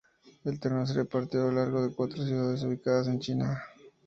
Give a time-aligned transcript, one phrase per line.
[0.45, 3.61] El torneo se repartió a lo largo de cuatro ciudades ubicadas en China.